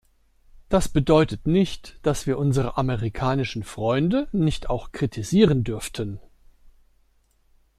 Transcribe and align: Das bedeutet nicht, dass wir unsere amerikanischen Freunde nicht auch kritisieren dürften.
Das 0.67 0.89
bedeutet 0.89 1.45
nicht, 1.45 1.99
dass 2.01 2.25
wir 2.25 2.39
unsere 2.39 2.75
amerikanischen 2.75 3.61
Freunde 3.61 4.27
nicht 4.31 4.67
auch 4.67 4.91
kritisieren 4.91 5.63
dürften. 5.63 6.19